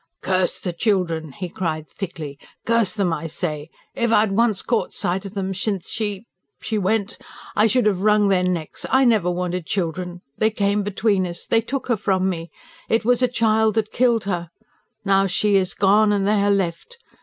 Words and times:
"Curse 0.23 0.59
the 0.59 0.73
children!" 0.73 1.31
he 1.31 1.47
cried 1.47 1.87
thickly. 1.87 2.39
"Curse 2.65 2.95
them, 2.95 3.13
I 3.13 3.27
say! 3.27 3.69
If 3.93 4.11
I 4.11 4.21
had 4.21 4.31
once 4.31 4.63
caught 4.63 4.95
sight 4.95 5.25
of 5.27 5.35
them 5.35 5.53
since 5.53 5.89
she... 5.89 6.25
she 6.59 6.79
went, 6.79 7.19
I 7.55 7.67
should 7.67 7.85
have 7.85 8.01
wrung 8.01 8.27
their 8.27 8.41
necks. 8.41 8.83
I 8.89 9.05
never 9.05 9.29
wanted 9.29 9.67
children. 9.67 10.21
They 10.35 10.49
came 10.49 10.81
between 10.81 11.27
us. 11.27 11.45
They 11.45 11.61
took 11.61 11.85
her 11.85 11.97
from 11.97 12.27
me. 12.27 12.49
It 12.89 13.05
was 13.05 13.21
a 13.21 13.27
child 13.27 13.75
that 13.75 13.91
killed 13.91 14.23
her. 14.23 14.49
Now, 15.05 15.27
she 15.27 15.55
is 15.55 15.75
gone 15.75 16.11
and 16.11 16.25
they 16.27 16.41
are 16.41 16.49
left. 16.49 16.97